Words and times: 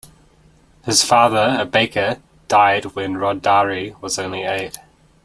His 0.83 1.03
father, 1.03 1.57
a 1.59 1.63
baker, 1.63 2.19
died 2.47 2.85
when 2.95 3.17
Rodari 3.17 4.01
was 4.01 4.17
only 4.17 4.41
eight. 4.45 4.79